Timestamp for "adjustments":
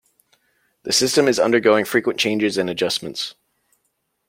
2.71-3.35